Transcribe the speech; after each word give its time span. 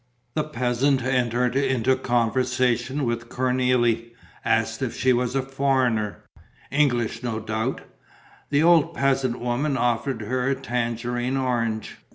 The 0.33 0.45
peasant 0.45 1.03
entered 1.03 1.55
into 1.55 1.95
conversation 1.95 3.05
with 3.05 3.29
Cornélie, 3.29 4.13
asked 4.43 4.81
if 4.81 4.95
she 4.97 5.13
was 5.13 5.35
a 5.35 5.43
foreigner: 5.43 6.23
English, 6.71 7.21
no 7.21 7.39
doubt? 7.39 7.81
The 8.49 8.63
old 8.63 8.95
peasant 8.95 9.39
woman 9.39 9.77
offered 9.77 10.21
her 10.23 10.49
a 10.49 10.55
tangerine 10.55 11.37
orange. 11.37 11.97